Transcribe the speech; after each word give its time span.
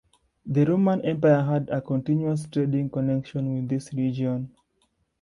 The 0.47 0.65
Roman 0.65 0.99
empire 1.05 1.43
had 1.43 1.69
a 1.69 1.79
continuous 1.79 2.47
trading 2.47 2.89
connection 2.89 3.53
with 3.53 3.69
this 3.69 3.93
region. 3.93 4.49